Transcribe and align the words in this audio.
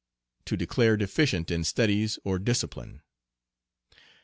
To 0.45 0.57
declare 0.57 0.97
deficient 0.97 1.51
in 1.51 1.63
studies 1.63 2.17
or 2.23 2.39
discipline. 2.39 3.03